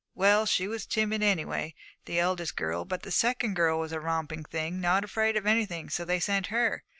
Well, 0.15 0.47
she 0.47 0.67
was 0.67 0.87
timid, 0.87 1.21
anyway, 1.21 1.75
the 2.05 2.17
eldest 2.17 2.55
girl. 2.55 2.85
But 2.85 3.03
the 3.03 3.11
second 3.11 3.53
girl 3.53 3.77
was 3.79 3.91
a 3.91 3.99
romping 3.99 4.45
thing, 4.45 4.81
not 4.81 5.03
afraid 5.03 5.37
of 5.37 5.45
anything, 5.45 5.91
so 5.91 6.03
they 6.05 6.19
sent 6.19 6.47
her. 6.47 6.83